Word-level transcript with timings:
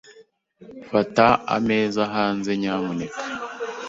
Fata 0.89 1.25
ameza 1.57 2.01
hanze, 2.13 2.51
nyamuneka. 2.61 3.21